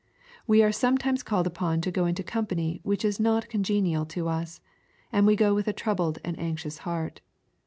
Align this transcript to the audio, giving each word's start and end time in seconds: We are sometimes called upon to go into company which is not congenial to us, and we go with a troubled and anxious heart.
We 0.47 0.63
are 0.63 0.71
sometimes 0.71 1.21
called 1.21 1.45
upon 1.45 1.81
to 1.81 1.91
go 1.91 2.07
into 2.07 2.23
company 2.23 2.79
which 2.81 3.05
is 3.05 3.19
not 3.19 3.49
congenial 3.49 4.03
to 4.07 4.29
us, 4.29 4.59
and 5.11 5.27
we 5.27 5.35
go 5.35 5.53
with 5.53 5.67
a 5.67 5.73
troubled 5.73 6.17
and 6.25 6.39
anxious 6.39 6.79
heart. 6.79 7.21